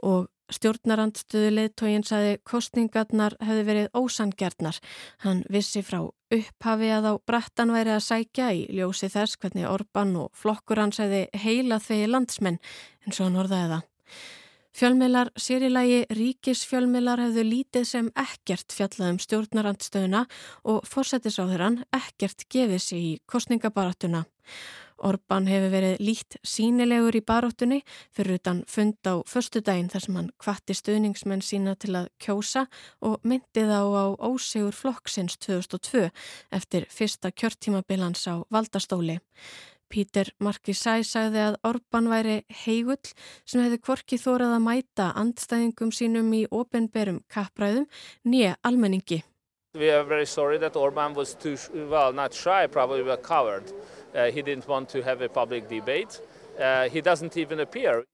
og 0.03 0.31
Stjórnarandstöðu 0.53 1.51
leittógin 1.57 2.05
saði 2.07 2.37
kostningarnar 2.47 3.35
hefði 3.43 3.65
verið 3.67 3.99
ósangjarnar. 3.99 4.79
Hann 5.25 5.43
vissi 5.51 5.83
frá 5.83 6.05
upphafi 6.07 6.91
að 6.95 7.11
á 7.11 7.13
brattan 7.27 7.75
væri 7.75 7.97
að 7.97 8.05
sækja 8.07 8.53
í 8.55 8.65
ljósi 8.79 9.11
þess 9.11 9.39
hvernig 9.43 9.67
Orban 9.67 10.15
og 10.23 10.31
flokkur 10.39 10.83
hans 10.85 11.03
hefði 11.03 11.27
heila 11.35 11.81
þegi 11.83 12.11
landsmenn 12.13 12.61
eins 13.07 13.19
og 13.19 13.27
hann 13.27 13.41
orðaði 13.43 13.73
það. 13.75 13.87
Fjölmilar 14.77 15.31
sérilagi 15.41 16.03
ríkisfjölmilar 16.13 17.23
hefðu 17.23 17.43
lítið 17.49 17.85
sem 17.89 18.09
ekkert 18.21 18.75
fjallað 18.77 19.15
um 19.15 19.19
stjórnarandstöðuna 19.25 20.27
og 20.69 20.83
fórsetisráðurann 20.85 21.79
ekkert 21.97 22.45
gefið 22.53 22.83
sig 22.85 23.07
í 23.07 23.13
kostningabaratuna. 23.25 24.27
Orban 25.09 25.49
hefur 25.49 25.73
verið 25.73 26.03
lít 26.05 26.37
sínilegur 26.45 27.17
í 27.17 27.23
baróttunni 27.25 27.79
fyrir 28.13 28.37
utan 28.37 28.61
fund 28.69 29.01
á 29.09 29.25
förstu 29.25 29.63
daginn 29.65 29.89
þar 29.93 30.05
sem 30.05 30.19
hann 30.21 30.29
kvatti 30.45 30.77
stuðningsmenn 30.77 31.45
sína 31.45 31.73
til 31.81 31.95
að 32.03 32.11
kjósa 32.21 32.67
og 33.01 33.25
myndið 33.25 33.73
á 33.73 33.81
á 33.81 34.05
ósegur 34.29 34.77
flokksins 34.77 35.39
2002 35.41 36.11
eftir 36.53 36.85
fyrsta 36.93 37.33
kjörtímabilans 37.33 38.29
á 38.29 38.45
valdastóli. 38.53 39.23
Pítur 39.93 40.33
Markisæ 40.43 40.99
sagði 41.07 41.43
að 41.45 41.59
Orban 41.69 42.11
væri 42.11 42.37
heigull 42.65 43.13
sem 43.45 43.63
hefði 43.63 43.79
kvorki 43.85 44.19
þórað 44.21 44.57
að 44.57 44.67
mæta 44.67 45.07
andstæðingum 45.23 45.93
sínum 45.95 46.33
í 46.37 46.43
ofinberum 46.51 47.23
kappræðum 47.33 47.87
nýja 48.25 48.57
almenningi. 48.67 49.23
We 49.77 49.91
are 49.91 50.05
very 50.05 50.27
sorry 50.27 50.59
that 50.59 50.77
Orban 50.77 51.15
was 51.15 51.35
too, 51.35 51.57
well, 51.91 52.13
not 52.13 52.33
shy, 52.33 52.67
probably 52.67 53.05
but 53.05 53.23
covered. 53.23 53.65
Uh, 54.15 54.31
he 54.31 54.41
didn't 54.43 54.67
want 54.67 54.89
to 54.91 55.03
have 55.03 55.21
a 55.21 55.29
public 55.29 55.69
debate. 55.69 56.21
Uh, 56.59 56.89
he 56.89 57.01
doesn't 57.01 57.37
even 57.37 57.61
appear. 57.61 58.05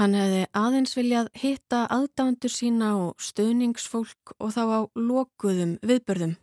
Hann 0.00 0.14
hefði 0.16 0.46
aðeins 0.56 0.96
viljað 0.96 1.26
hitta 1.36 1.82
aðdándur 1.92 2.50
sína 2.50 2.94
og 2.96 3.20
stöðningsfólk 3.20 4.32
og 4.38 4.54
þá 4.54 4.62
á 4.64 4.80
lokuðum 4.96 5.76
viðbörðum. 5.84 6.38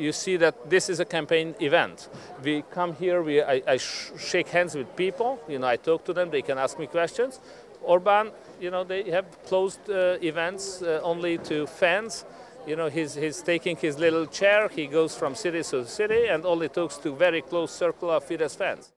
You 0.00 0.12
see 0.12 0.38
that 0.38 0.70
this 0.70 0.88
is 0.88 0.98
a 1.00 1.04
campaign 1.04 1.54
event. 1.60 2.08
We 2.42 2.64
come 2.70 2.94
here, 2.94 3.22
we, 3.22 3.42
I, 3.42 3.62
I 3.66 3.76
sh 3.76 4.12
shake 4.18 4.48
hands 4.48 4.74
with 4.74 4.88
people, 4.96 5.38
you 5.46 5.58
know, 5.58 5.66
I 5.66 5.76
talk 5.76 6.04
to 6.06 6.14
them, 6.14 6.30
they 6.30 6.42
can 6.42 6.56
ask 6.56 6.78
me 6.78 6.86
questions. 6.86 7.38
Orban, 7.82 8.30
you 8.60 8.70
know, 8.70 8.82
they 8.82 9.10
have 9.10 9.26
closed 9.44 9.80
uh, 9.90 10.16
events 10.22 10.80
uh, 10.82 11.00
only 11.02 11.36
to 11.38 11.66
fans. 11.66 12.24
You 12.66 12.76
know, 12.76 12.88
he's, 12.88 13.14
he's 13.14 13.42
taking 13.42 13.76
his 13.76 13.98
little 13.98 14.26
chair, 14.26 14.68
he 14.68 14.86
goes 14.86 15.14
from 15.16 15.34
city 15.34 15.62
to 15.62 15.86
city 15.86 16.26
and 16.28 16.46
only 16.46 16.68
talks 16.68 16.96
to 16.98 17.14
very 17.14 17.42
close 17.42 17.70
circle 17.70 18.10
of 18.10 18.24
Fidesz 18.24 18.56
fans. 18.56 18.92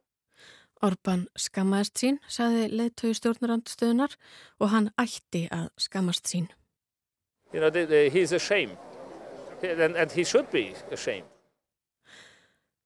Orban 0.83 1.27
skammaðist 1.39 1.99
sín, 1.99 2.17
saði 2.27 2.65
leittói 2.71 3.13
stjórnarandstöðunar 3.15 4.17
og 4.59 4.71
hann 4.73 4.89
ætti 4.99 5.45
að 5.47 5.69
skammast 5.79 6.27
sín. 6.27 6.49
You 7.53 7.61
know, 7.61 7.69
the, 7.69 7.85
the, 7.85 8.09
he's 8.09 8.33
ashamed. 8.33 8.75
And, 9.63 9.95
and 9.95 10.11
he 10.11 10.23
should 10.23 10.49
be 10.51 10.73
ashamed. 10.91 11.27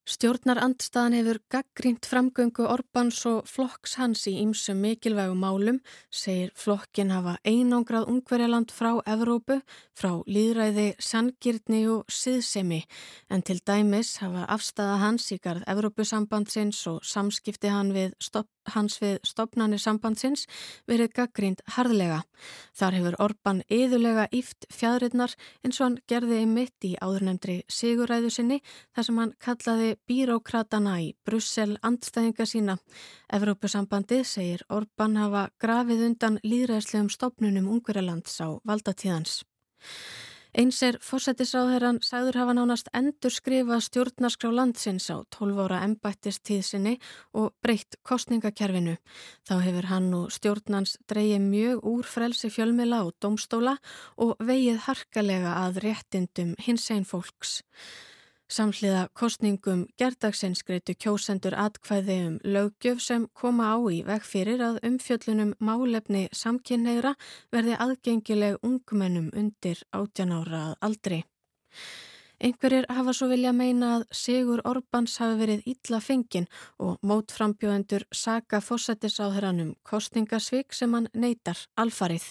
Stjórnar 0.07 0.55
andstaðan 0.63 1.17
hefur 1.17 1.38
gaggrínt 1.51 2.07
framgöngu 2.07 2.63
Orbáns 2.72 3.17
og 3.27 3.50
flokks 3.51 3.98
hans 4.00 4.22
í 4.31 4.38
ýmsum 4.39 4.79
mikilvægum 4.79 5.41
málum, 5.43 5.81
segir 6.07 6.53
flokkin 6.55 7.12
hafa 7.12 7.34
einangrað 7.43 8.07
ungverjaland 8.13 8.72
frá 8.72 8.93
Evrópu, 9.03 9.60
frá 9.91 10.13
líðræði, 10.24 10.93
sangirtni 11.03 11.81
og 11.91 12.07
siðsemi, 12.07 12.86
en 13.27 13.43
til 13.43 13.60
dæmis 13.67 14.13
hafa 14.24 14.48
afstæða 14.55 14.96
hans 15.03 15.27
í 15.36 15.41
garð 15.43 15.67
Evrópusambandsins 15.75 16.86
og 16.88 17.04
samskipti 17.04 17.67
hann 17.67 17.91
við 17.91 18.15
stopp 18.23 18.47
hans 18.73 18.97
við 19.01 19.17
stopnani 19.27 19.80
sambandsins 19.82 20.45
verið 20.89 21.13
gaggrínd 21.19 21.63
harðlega. 21.75 22.21
Þar 22.77 22.97
hefur 22.99 23.17
Orban 23.23 23.62
yðurlega 23.71 24.27
íft 24.36 24.67
fjadrinnar 24.73 25.34
eins 25.63 25.80
og 25.80 25.86
hann 25.86 25.97
gerði 26.10 26.43
mitt 26.49 26.88
í 26.88 26.93
áðurnemndri 27.01 27.60
siguræðu 27.71 28.32
sinni 28.34 28.62
þar 28.95 29.10
sem 29.10 29.21
hann 29.21 29.34
kallaði 29.43 29.89
bírókratana 30.10 30.97
í 31.03 31.12
Brussel 31.25 31.77
andstæðinga 31.82 32.47
sína. 32.49 32.77
Evrópusambandi 33.34 34.23
segir 34.27 34.63
Orban 34.69 35.17
hafa 35.19 35.47
grafið 35.62 36.08
undan 36.12 36.41
líðræðslegum 36.43 37.12
stopnunum 37.13 37.69
Ungverjalands 37.77 38.39
á 38.43 38.58
valdatíðans. 38.67 39.43
Eins 40.58 40.80
er 40.82 40.96
fórsættisráðherran 41.06 42.00
sagður 42.02 42.39
hafa 42.39 42.54
nánast 42.58 42.88
endur 42.98 43.30
skrifa 43.30 43.76
stjórnarskrá 43.86 44.50
landsins 44.50 45.06
á 45.13 45.22
12 45.36 45.60
ára 45.67 45.84
embættistíðsinni 45.86 46.96
og 47.38 47.52
breytt 47.62 48.00
kostningakerfinu. 48.02 48.96
Þá 49.46 49.54
hefur 49.67 49.89
hann 49.91 50.10
og 50.17 50.34
stjórnans 50.34 50.96
dreyið 51.06 51.46
mjög 51.46 51.86
úr 51.93 52.10
frelsi 52.10 52.50
fjölmila 52.50 53.04
og 53.06 53.13
domstóla 53.22 53.76
og 54.17 54.34
vegið 54.41 54.82
harkalega 54.88 55.54
að 55.62 55.78
réttindum 55.86 56.58
hins 56.65 56.89
einn 56.89 57.06
fólks. 57.06 57.60
Samhliða 58.47 59.10
kostningum 59.12 59.81
gerdagsins 59.99 60.62
greitu 60.63 60.93
kjósendur 60.95 61.55
atkvæði 61.60 62.15
um 62.29 62.36
löggjöf 62.55 63.01
sem 63.03 63.25
koma 63.36 63.73
á 63.75 63.77
í 63.91 63.97
veg 64.07 64.23
fyrir 64.23 64.63
að 64.63 64.77
umfjöllunum 64.88 65.51
málefni 65.60 66.21
samkynneira 66.31 67.12
verði 67.51 67.75
aðgengileg 67.75 68.62
ungmennum 68.63 69.27
undir 69.36 69.83
18 69.91 70.31
ára 70.39 70.62
aldri. 70.79 71.25
Einhverjir 72.39 72.86
hafa 72.88 73.13
svo 73.17 73.27
vilja 73.33 73.51
meina 73.51 73.95
að 73.97 74.03
Sigur 74.15 74.62
Orbáns 74.69 75.17
hafi 75.19 75.39
verið 75.41 75.67
ítla 75.73 75.99
fengin 75.99 76.47
og 76.79 77.01
mótframbjóðendur 77.03 78.07
saga 78.15 78.62
fósættisáðuranum 78.63 79.73
kostningasvík 79.83 80.71
sem 80.71 80.93
hann 80.93 81.10
neytar 81.13 81.67
alfarið. 81.75 82.29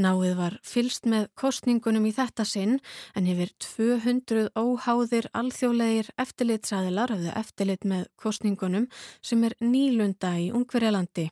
Náið 0.00 0.36
var 0.38 0.54
fylst 0.64 1.04
með 1.10 1.26
kostningunum 1.36 2.06
í 2.08 2.12
þetta 2.16 2.46
sinn 2.48 2.78
en 3.18 3.26
hefur 3.28 3.50
200 3.64 4.46
óháðir 4.56 5.28
alþjóðlegir 5.36 6.08
eftirlitsaðilar 6.22 7.12
hafðu 7.12 7.34
eftirlit 7.42 7.84
með 7.84 8.06
kostningunum 8.22 8.86
sem 9.20 9.44
er 9.44 9.56
nýlunda 9.60 10.32
í 10.40 10.48
Ungverjalandi. 10.56 11.26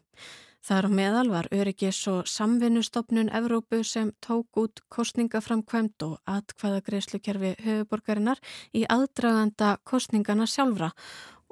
Þar 0.68 0.90
meðal 0.92 1.30
var 1.32 1.48
öryggis 1.54 2.02
og 2.12 2.26
samvinnustofnun 2.28 3.30
Evrópu 3.32 3.80
sem 3.86 4.10
tók 4.20 4.58
út 4.60 4.82
kostningaframkvæmt 4.92 6.04
og 6.04 6.18
atkvæðagreyslukerfi 6.28 7.54
höfuborgarinnar 7.64 8.42
í 8.76 8.84
aðdraganda 8.84 9.78
kostningana 9.88 10.44
sjálfra 10.50 10.90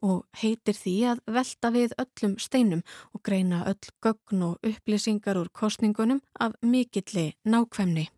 og 0.03 0.27
heitir 0.37 0.77
því 0.77 0.95
að 1.13 1.23
velta 1.37 1.71
við 1.75 1.95
öllum 2.03 2.37
steinum 2.43 2.83
og 3.15 3.23
greina 3.25 3.63
öll 3.71 3.93
gögn 4.05 4.43
og 4.51 4.67
upplýsingar 4.67 5.41
úr 5.41 5.49
kostningunum 5.53 6.21
af 6.41 6.57
mikilli 6.63 7.33
nákvæmni. 7.45 8.09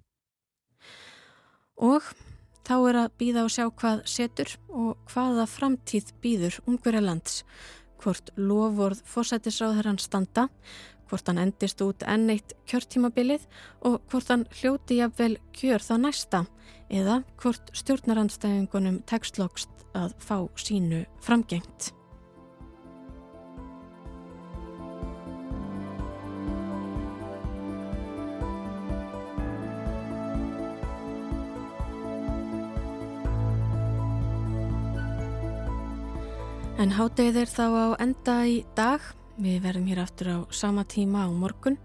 Og 1.79 2.03
þá 2.67 2.77
er 2.91 3.01
að 3.05 3.13
býða 3.21 3.45
og 3.47 3.55
sjá 3.55 3.67
hvað 3.71 4.05
setur 4.11 4.55
og 4.69 5.11
hvaða 5.13 5.47
framtíð 5.47 6.13
býður 6.23 6.59
Ungverjalands, 6.67 7.45
hvort 8.03 8.31
lofvorð 8.37 9.03
fósætisráðherran 9.07 10.01
standa, 10.03 10.49
hvort 11.09 11.29
hann 11.31 11.41
endist 11.43 11.83
út 11.85 12.05
enn 12.07 12.31
eitt 12.33 12.55
kjörtímabilið 12.71 13.47
og 13.89 14.01
hvort 14.13 14.33
hann 14.33 14.47
hljóti 14.61 15.01
jafnvel 15.01 15.39
kjör 15.57 15.85
þá 15.85 15.95
næsta 16.05 16.45
eða 16.89 17.23
hvort 17.43 17.73
stjórnarandstæðingunum 17.77 19.03
tekstlokst 19.09 19.73
að 19.99 20.17
fá 20.23 20.37
sínu 20.61 21.05
framgengt. 21.25 21.93
En 36.79 36.93
háttegið 36.95 37.41
er 37.43 37.51
þá 37.51 37.65
á 37.75 37.87
enda 37.99 38.35
í 38.47 38.59
dag. 38.79 39.03
Við 39.39 39.61
verðum 39.63 39.87
hér 39.87 40.03
aftur 40.03 40.31
á 40.35 40.39
sama 40.51 40.83
tíma 40.83 41.27
á 41.27 41.31
morgun. 41.31 41.79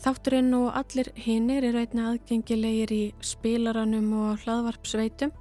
Þátturinn 0.00 0.54
og 0.56 0.70
allir 0.76 1.10
hinnir 1.16 1.64
eru 1.68 1.82
einna 1.82 2.10
aðgengilegir 2.12 2.92
í 2.92 3.04
spilaranum 3.20 4.08
og 4.16 4.44
hlaðvarpsveitum 4.44 5.32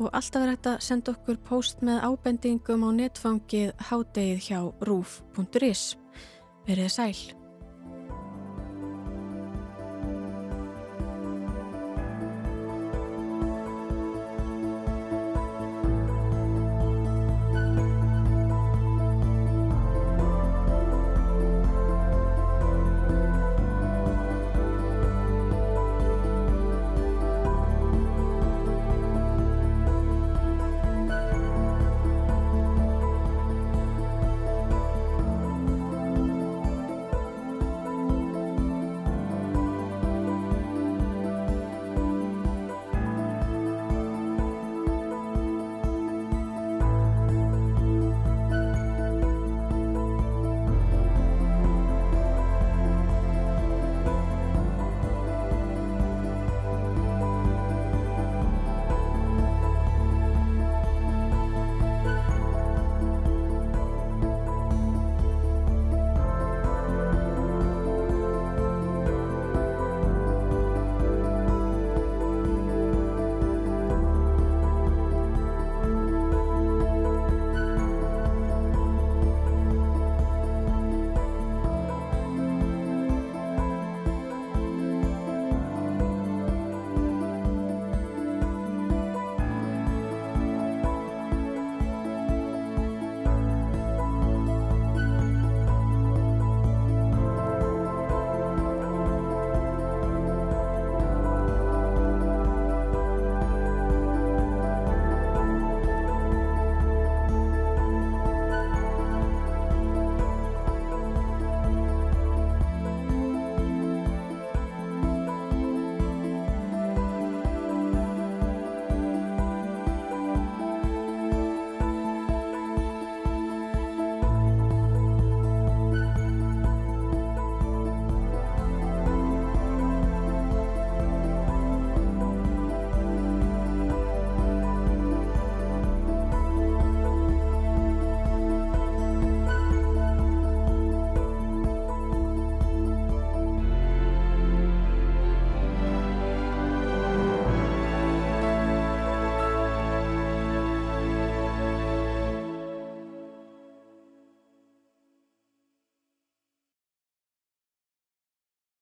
og 0.00 0.08
alltaf 0.12 0.44
er 0.44 0.54
hægt 0.54 0.70
að 0.70 0.78
senda 0.84 1.16
okkur 1.16 1.40
post 1.48 1.84
með 1.84 2.04
ábendingum 2.08 2.84
á 2.84 2.90
netfangið 3.00 3.74
hádegið 3.90 4.46
hjá 4.48 4.60
rúf.is. 4.88 5.84
Verið 6.68 6.96
sæl. 6.96 7.39